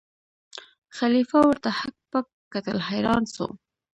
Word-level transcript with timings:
خلیفه 0.97 1.39
ورته 1.43 1.69
هک 1.79 1.95
پک 2.11 2.25
کتل 2.53 2.77
حیران 2.89 3.23
سو 3.33 3.45